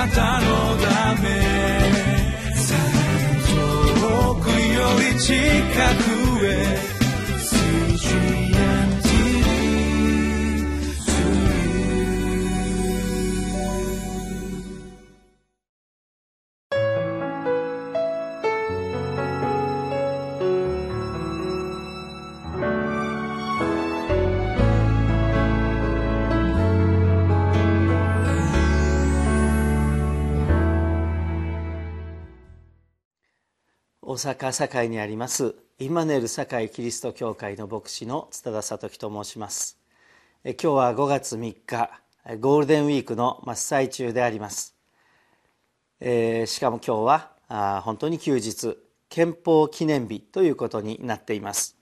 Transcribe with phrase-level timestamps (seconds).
[0.00, 1.28] なたのため。
[4.00, 5.34] 遠くより近
[6.04, 6.09] く。
[34.10, 39.78] 大阪堺にありますインマヌエル堺キリスト教会の牧師の津田聡樹と申します。
[40.44, 41.92] 今日は5月3日
[42.40, 44.74] ゴールデンウィークの真っ最中であります、
[46.00, 48.78] えー、しかも今日はあ本当に休日
[49.08, 51.76] 憲法記念日ということになっています。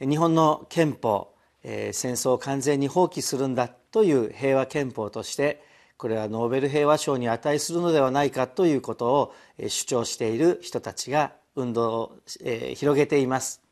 [0.00, 5.62] 日本の憲法、えー、戦争を完全に放棄するんだという平和憲法として
[5.98, 9.34] これはノーベル平和賞に値するのではないかということを
[9.68, 13.62] 主張している人たちが運動を、えー、広げています、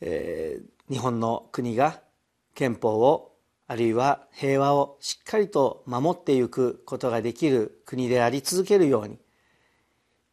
[0.00, 2.00] えー、日本の国が
[2.54, 9.18] 憲法をあるいは平和をしっかりと守っていくことができる国であり続けるように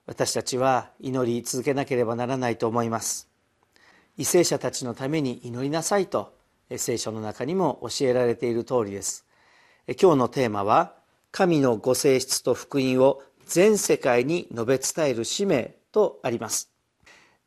[0.07, 3.27] 私たちは祈り続けなければならないと思います。
[4.17, 6.33] 為政者たちのために祈りなさいと
[6.77, 9.25] 聖書の中にも教えられている通りです。
[10.01, 10.93] 今日のテーマは
[11.31, 15.75] 神のご性質と福音を全世界に述べ伝える使命。
[15.95, 16.69] とあります。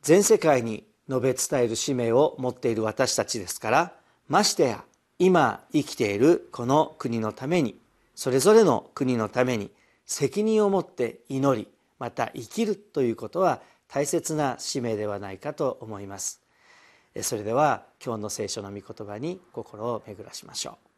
[0.01, 3.93] 全世界に述べ伝える使命を持っている私たちですから
[4.27, 4.83] ましてや
[5.19, 7.79] 今生きているこの国のために
[8.15, 9.71] それぞれの国のために
[10.05, 11.67] 責任を持って祈り
[11.99, 16.41] また生きるということは大切な使命ではないかと思います。
[17.21, 20.88] それでは今日の聖書の御言葉に心を巡らしましょう。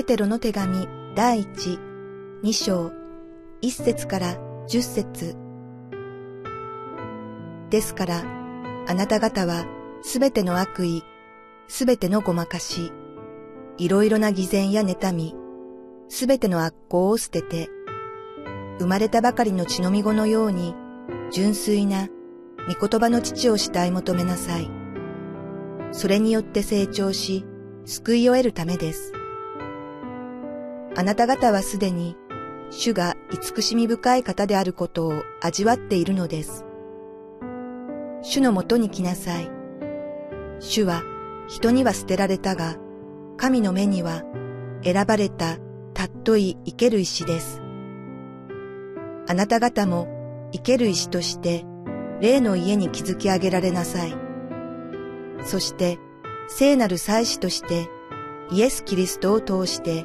[0.00, 1.78] ペテロの手紙第一、
[2.42, 2.90] 二章、
[3.60, 5.36] 一節から十節
[7.68, 8.24] ですから、
[8.88, 9.66] あなた方は
[10.00, 11.02] すべての悪意、
[11.68, 12.90] すべてのごまかし、
[13.76, 15.34] いろいろな偽善や妬み、
[16.08, 17.68] すべての悪行を捨てて、
[18.78, 20.74] 生まれたばかりの血のみ子のように、
[21.30, 22.08] 純粋な
[22.80, 24.70] 御言葉の父を主体求めなさい。
[25.92, 27.44] それによって成長し、
[27.84, 29.12] 救いを得るためです。
[31.00, 32.14] あなた方はすでに
[32.68, 36.66] 主が慈しみ深い方であることを味わっているのです。
[38.20, 39.50] 主のもとに来なさい。
[40.58, 41.02] 主は
[41.48, 42.76] 人には捨てられたが、
[43.38, 44.24] 神の目には
[44.84, 45.56] 選ばれた
[45.94, 47.62] たっとい生ける石です。
[49.26, 50.06] あなた方も
[50.52, 51.64] 生ける石として
[52.20, 54.14] 霊の家に築き上げられなさい。
[55.46, 55.98] そして
[56.46, 57.88] 聖なる祭司として
[58.50, 60.04] イエス・キリストを通して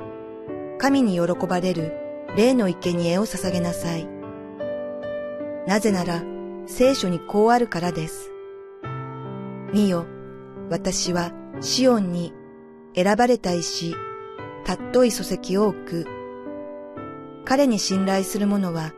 [0.77, 1.93] 神に喜ばれる
[2.35, 4.07] 霊の生贄を捧げなさい。
[5.67, 6.23] なぜなら、
[6.67, 8.31] 聖書にこうあるからです。
[9.73, 10.05] 見よ、
[10.69, 11.31] 私は
[11.61, 12.33] シオンに
[12.95, 13.95] 選ばれた石、
[14.65, 16.05] たっとい礎石を置く。
[17.45, 18.93] 彼に信頼する者は、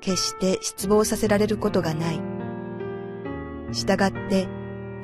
[0.00, 2.20] 決して失望させられることがない。
[3.72, 4.48] 従って、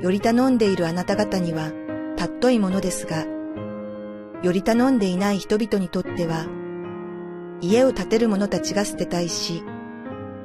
[0.01, 1.71] より頼んでいるあなた方には、
[2.15, 3.25] たっといものですが、
[4.43, 6.45] より頼んでいない人々にとっては、
[7.61, 9.63] 家を建てる者たちが捨てた石、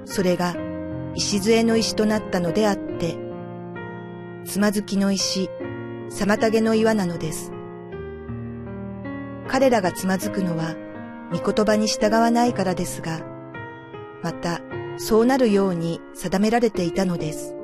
[0.05, 0.57] それが
[1.15, 3.19] 礎の石となったのであって、
[4.45, 5.51] つまずきの石、
[6.11, 7.53] 妨げの岩なのです。
[9.49, 10.75] 彼らがつまずくのは、
[11.33, 13.21] 御言葉に従わないからですが、
[14.23, 14.61] また、
[14.99, 17.55] そうなるように定められていたのです。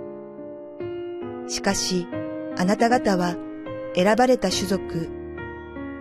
[1.46, 2.06] しかし、
[2.56, 3.36] あなた方は
[3.94, 5.17] 選ばれた種族、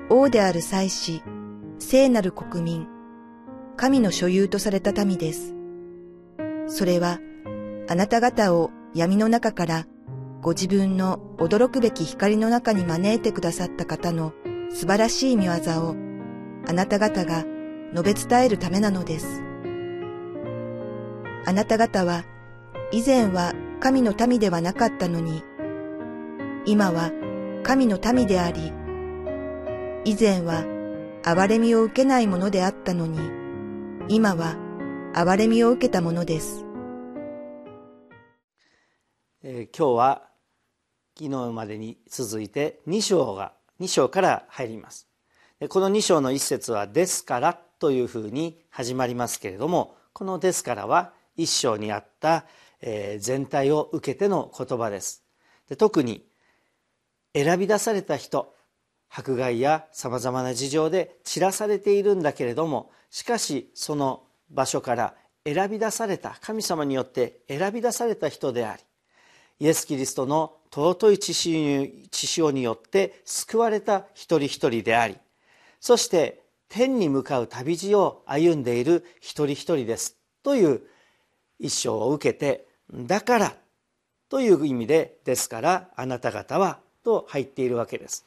[0.10, 1.22] 王である祭司、
[1.80, 2.88] 聖なる国民、
[3.76, 5.54] 神の所有とされた民です。
[6.68, 7.20] それは、
[7.90, 9.86] あなた方を闇の中から
[10.42, 14.34] ご自分の驚くべき光の中に招いてくださった方の
[14.70, 15.96] 素晴らしい見業を
[16.68, 17.44] あなた方が
[17.94, 19.42] 述べ伝えるためなのです。
[21.46, 22.24] あなた方は
[22.94, 25.44] 以前は神の民ではなかったのに、
[26.66, 27.12] 今は
[27.64, 28.72] 神の民であり、
[30.08, 30.64] 以前は
[31.22, 33.20] 憐れみを受けないものであったのに、
[34.08, 34.56] 今は
[35.14, 36.64] 憐れみを受けたものです。
[39.44, 40.30] えー、今日は
[41.20, 43.52] 昨日までに続いて2章が
[43.82, 45.10] 2章から入ります。
[45.68, 52.46] この2章の一節は「ですから」というふうに始まりますけれどもこの「ですから」は一章にあった、
[52.80, 55.26] え、全体を受けての言葉です。
[55.68, 56.26] で特に
[57.34, 58.56] 選び出された人
[59.10, 65.16] 迫害やさまざまな事情で散らされているんだけれどもしかしその場所から
[65.46, 68.84] 選び出された神様によって選び出された人であり
[69.60, 71.34] イエス・キリストの尊い血
[72.12, 75.18] 潮によって救われた一人一人であり
[75.80, 80.82] そして天に向かう旅路を歩んでいる一人一人ですという
[81.60, 83.56] 一生を受けてだから
[84.30, 88.26] という意味でですからあなた方はと入っているわけです。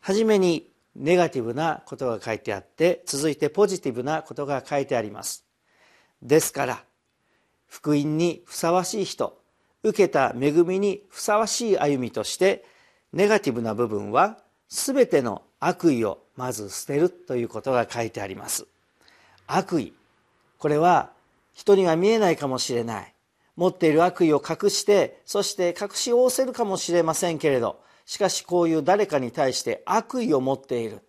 [0.00, 5.44] はじめにネガティブなことが書いてあって続いてポジティブなことが書いてあります。
[6.22, 6.84] ですから
[7.68, 9.38] 福音にふさわしい人
[9.82, 12.64] 受けた恵みにふさわしい歩みとして
[13.12, 14.38] ネガティブな部分は
[14.68, 18.66] 全ての悪意をまず捨てるということが書いてあります。
[19.46, 19.92] 悪意。
[20.58, 21.10] これは
[21.52, 23.14] 人には見えないかもしれない。
[23.56, 31.00] 持っている悪意を隠してそして隠し仰せるかもしれませんけれどしかしこういう誰かに対して悪意を持っている。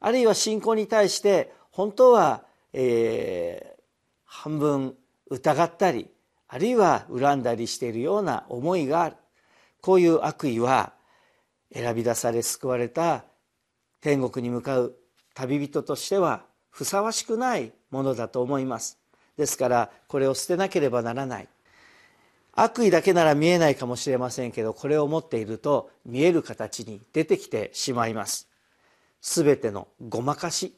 [0.00, 3.82] あるいは信仰に対して本当は、えー、
[4.24, 4.96] 半分
[5.30, 6.08] 疑ったり
[6.48, 9.16] あるいは恨んだりしているような思いがある。
[9.80, 10.92] こういう悪意は
[11.72, 13.24] 選び出され救われた
[14.00, 14.96] 天国に向かう
[15.34, 18.98] 旅人としてはふさわしくないものだと思います。
[19.36, 21.48] ですからこれを捨てなければならない。
[22.60, 28.48] 悪意だけなら見えないかもしれませんけどこれを持っていると見える形に出てきてしまいます。
[29.20, 30.74] すべてのごまかし。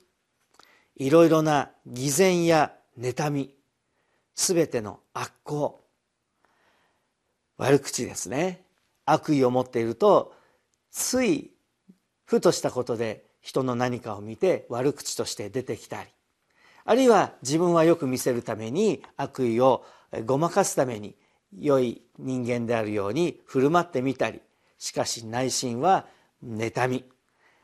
[0.97, 3.55] いろいろな偽善や妬み。
[4.35, 5.81] すべての悪行。
[7.57, 8.63] 悪口ですね。
[9.07, 10.35] 悪意を持っていると
[10.91, 11.51] つい
[12.27, 16.11] ふとしたことで人の何かを見て悪口として出てきたり。
[16.85, 19.83] あるいは自分はよく見せるために悪意を
[20.27, 21.17] ごまかすために
[21.57, 24.41] 良い人間であるように振る舞ってみたり
[24.79, 26.07] しかし内心は
[26.45, 27.05] 妬み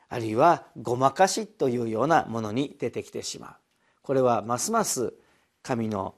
[0.09, 3.55] あるいはごまかしというようなものに出てきてしまう。
[4.01, 5.13] これはますます
[5.63, 6.15] 神の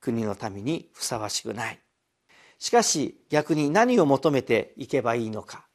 [0.00, 1.80] 国のためにふさわしくない。
[2.58, 5.66] しかし逆に何を求めていけばいいのか。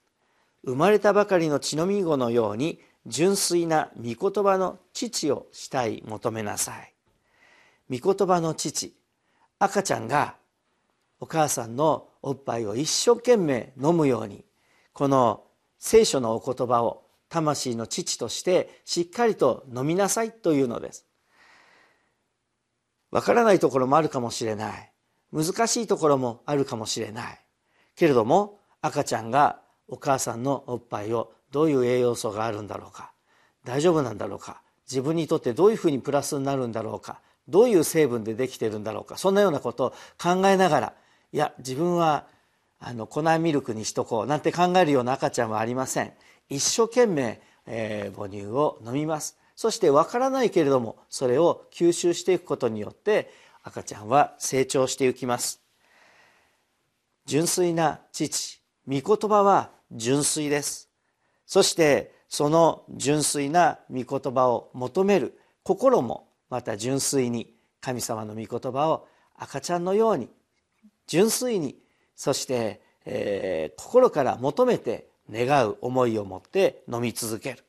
[0.66, 6.94] 生まれたばかりの血のみ子のように純粋な御言葉の父をしたい求めなさい。
[7.90, 8.96] 御言葉の父
[9.58, 10.36] 赤ちゃんが
[11.20, 14.46] お母さんのおっぱいを一生懸命飲むように
[14.94, 15.44] この
[15.78, 21.06] 聖書のお言葉を魂の父としてしっかりと飲みなさいというのです。
[23.12, 24.92] わからないところもあるかもしれない。
[25.32, 27.40] 難しいところもあるかもしれない。
[27.96, 33.12] けれども赤ちゃんがお母さんのおっぱいをどういう栄養素があるんだろうか。
[33.64, 34.62] 大丈夫なんだろうか。
[34.90, 37.22] 自分にとってどういうふうにプラスになるんだろうか。
[37.48, 39.18] どういう成分でできてるんだろうか。
[39.18, 39.90] そんなようなことを
[40.22, 40.94] 考えながら
[41.32, 42.26] いや自分は
[42.80, 46.14] あの粉ミルクにしとこうなんて考えるような赤ちゃんはありません。
[46.50, 49.38] 一生懸命、えー、母乳を飲みます。
[49.56, 53.32] そしてわからないけれどもそれを吸収していくことによって
[53.62, 55.62] 赤ちゃんは成長していきます。
[57.26, 60.90] 純粋な父御言葉は純粋です。
[61.46, 70.30] そしてその純粋な御言葉を求める心もまた純粋に神様の御言葉を赤ちゃんのように
[71.10, 71.76] 純粋に
[72.16, 77.64] そして、えー、心から求めて願う思いを持って飲み続ける。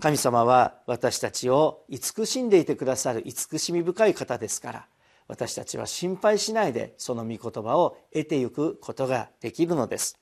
[0.00, 4.86] 神様は私たちを慈しんでいてくださる慈しみ深い方ですから
[5.26, 10.16] 私たちは心配しないでその御言葉を得てゆくことができるのです。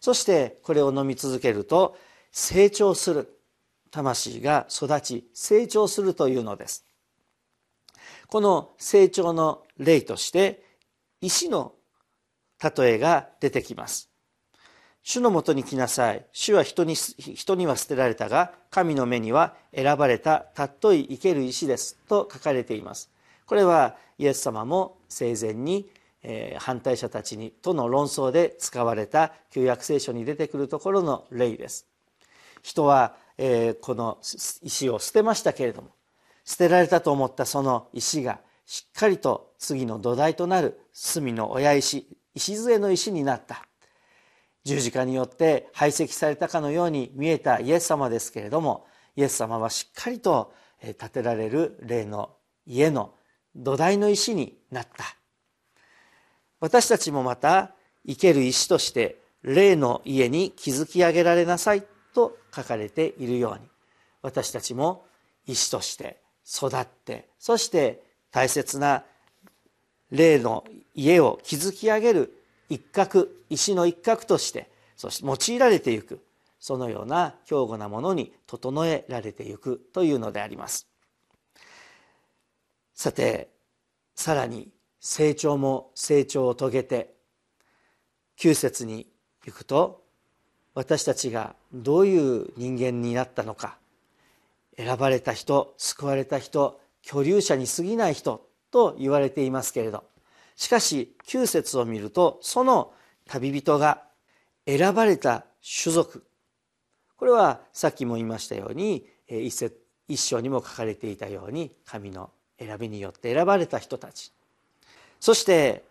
[0.00, 1.96] そしてこれを飲み続けると
[2.30, 3.36] 成長する。
[3.90, 6.86] 魂が育ち成長するというのです。
[8.28, 10.69] この成長の例として
[11.20, 11.74] 石の
[12.62, 14.10] 例えが出てきます。
[15.02, 16.26] 主のもとに来なさい。
[16.32, 23.10] 主は人に人には捨てられたが神の目には選ばれた尊い生ける石ですと書かれています。
[23.46, 25.90] これはイエス様も生前に
[26.22, 31.86] えー、反対者たちにとの論争で使われた旧約聖書に出てくるところの例です。
[32.62, 35.88] 人は、えー、この石を捨てましたけれども
[36.44, 43.66] 捨てられたと思ったその石がしっかりと次の土台となる隅の親石礎の石になった。
[44.62, 48.86] 十字架によって排斥されたかのように見えたイエス様ですけれども
[49.16, 53.12] イエス様はしっかりと建てられる霊の家の
[53.56, 55.16] 土台の石になった。
[56.60, 57.74] 私たちもまた
[58.06, 61.82] 生ける石として霊の家に築き上げられなさい
[62.14, 63.68] と書かれているように。
[64.22, 65.04] 私たちも
[65.48, 69.04] 石として育ってそして大切な
[70.10, 76.20] 霊の家を築き上げる一角石の一角としてそして用いられていく
[76.58, 80.86] そのような強固なものに整えられていくというのであります。
[82.94, 83.48] さて
[84.14, 84.68] さらに
[85.00, 87.14] 成長も成長を遂げて
[88.38, 89.06] 9節に
[89.46, 90.02] 行くと
[90.74, 93.78] 私たちがどういう人間になったのか
[94.76, 100.04] 選ばれた人救われた人居留者に過ぎない人と言われていますけれど
[100.56, 102.92] しかし9節を見るとその
[103.26, 104.02] 旅人が
[104.66, 105.44] 選ばれた
[105.82, 106.24] 種族
[107.16, 114.32] これはさっきも言いましたように一節一章にも書かれていたように神の選びによって選ばれた人たち
[115.20, 115.84] そして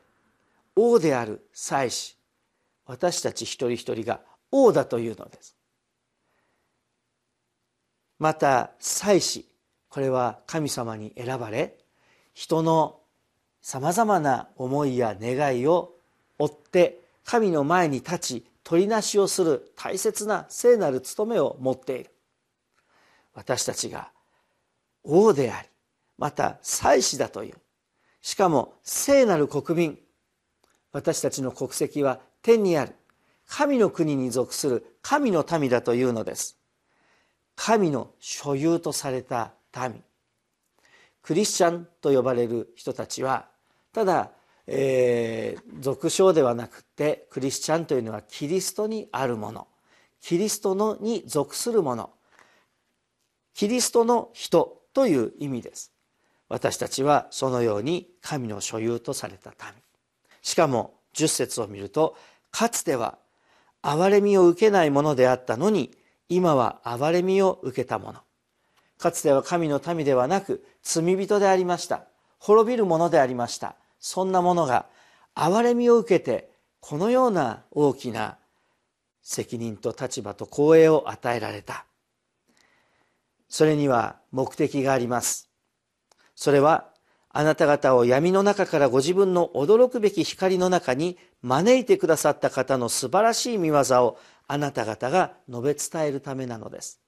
[0.76, 2.18] 王である祭司
[2.86, 4.20] 私たち一人一人が
[4.52, 5.56] 王だというのです
[8.18, 9.49] また祭司
[9.90, 11.76] これは神様に選ばれ
[12.34, 13.00] 人の
[13.62, 15.94] さまざまな思いや願いを
[16.38, 22.12] 追って神の前に立ち取りなしをする大切な聖なる務めを持っている。
[23.34, 24.12] 私たちが
[25.04, 25.68] 王であり
[26.18, 27.56] また祭司だという。
[28.22, 30.00] しかも聖なる国民。
[30.92, 32.96] 私たちの国籍は天にある。
[33.48, 36.58] 神の国に属する神の民だというのです。
[37.56, 40.04] 神の所有とされた民。
[41.22, 43.48] クリスチャンと呼ばれる人たちは
[43.94, 44.32] ただ、
[44.68, 49.68] えー、俗称ではなくてクリスチャンというのはキリストにあるもの。
[50.22, 52.12] キリストのに属するもの。
[53.54, 55.92] キリストの人という意味です。
[56.50, 59.74] 私たちはそのように神の所有とされた民。
[60.42, 62.16] しかも10節を見ると
[62.52, 63.18] かつては
[63.82, 65.92] 憐れみを受けないものであったのに
[66.28, 68.20] 今は憐れみを受けたもの。
[69.00, 72.04] かつては神の民ではなく罪人でありました。
[72.38, 73.76] 滅びるものでありました。
[74.00, 74.86] そんなものが
[75.36, 76.52] 憐れみを受けて
[76.82, 78.38] このような大きな
[79.22, 81.86] 責任と立場と光栄を与えられた。
[83.48, 85.50] それには目的があります。
[86.36, 86.90] それは
[87.30, 97.00] あなた方を闇の中からご自分の驚くべき光の中に招いてくださった方の素晴らしい見業をあなた方が述べ伝えるためなのです。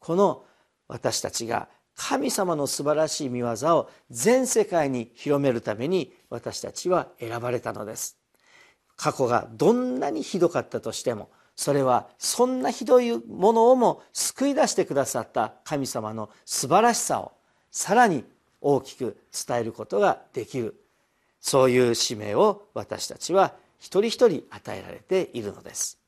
[0.00, 0.44] この
[0.90, 8.16] 私たちが神様の素晴らしい見業を全世界に広めるために私たちは選ばれたのです。
[8.96, 17.32] 過去がどんなにひどかったとしてもそれはそんなひどいものをも救い出してくださった神様の素晴らしさを
[17.70, 18.24] さらに
[18.60, 19.16] 大きく
[19.46, 20.74] 伝えることができる。
[21.40, 25.99] そういう使命を私たちは一人一人与えられているのです。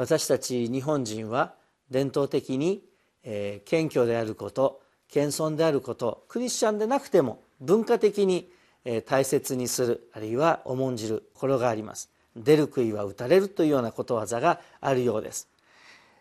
[0.00, 1.52] 私たち日本人は
[1.90, 2.82] 伝統的に、
[3.22, 4.80] えー、謙虚であること
[5.10, 8.50] 謙遜であることクリスチャンでなくても文化的に、
[8.86, 12.08] えー、大切にするあるいは重んじる心があります。
[12.34, 15.48] 出る杭は打たれるというようなことわざがあるようです、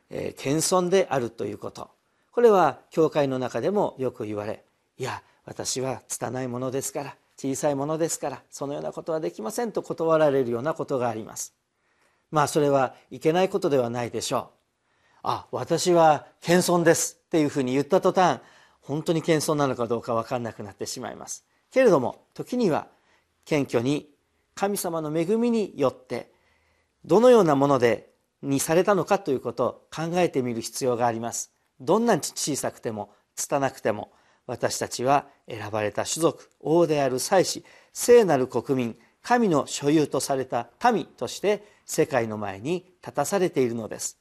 [0.10, 1.90] えー、謙遜であるということ。
[2.34, 4.62] これは教会の中でもよく言われ
[4.98, 11.54] いや私は拙いものですから小さいものですからそのようなことはできませんと断られるようなことがあります。
[12.32, 14.60] まあそれはいけないことではないでしょう。
[15.24, 18.42] あ、私は謙遜ですっていうふうに言った途端、
[18.82, 21.46] 本当に謙遜なのかどうか分かんなくなってしまいます。
[21.72, 22.88] けれども、時には
[23.46, 24.10] 謙虚に
[24.56, 26.32] 神様の恵みによって、
[27.06, 28.10] どのようなもので
[28.42, 31.52] にされたのかということを考えてみる必要があります。
[31.80, 34.12] どんなに小さくても、拙くても、
[34.48, 44.18] 私たちは選ばれた種族、王である祭司、聖なる国民、神の所有とされた民として世界の前に立たされているのです。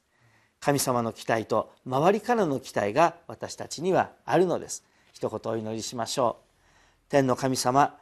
[0.59, 4.83] 神様の期待と周りからの期待が私たちにはあるのです。
[5.13, 7.09] 一言お祈りしましょう。
[7.09, 7.97] 天の神様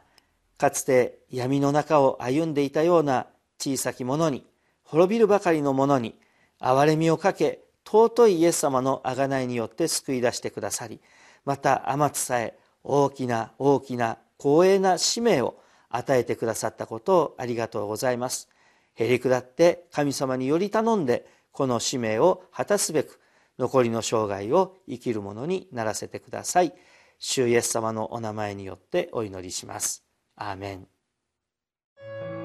[0.58, 3.26] かつて闇の中を歩んでいたような
[3.58, 4.44] 小さき者に
[4.82, 6.16] 滅びるばかりの者に
[6.60, 11.00] 憐れみをかけ尊いイエス様の贖いによって救い出してくださり
[11.44, 15.58] また天津さえ大きな大きな光栄な使命を
[15.90, 18.48] 与えてくださったことをありがとうございます。
[18.94, 23.20] へり下って神様により頼んでこの使命を果たすべく
[23.58, 26.72] 残りの生涯を生きるものにならせてください。
[27.18, 30.04] 主イエス様のお名前によってお祈りします。
[30.36, 32.37] アーメン。